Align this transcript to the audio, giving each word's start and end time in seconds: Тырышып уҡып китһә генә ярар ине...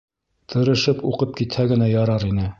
Тырышып 0.53 1.05
уҡып 1.11 1.37
китһә 1.43 1.69
генә 1.75 1.91
ярар 1.95 2.31
ине... 2.33 2.49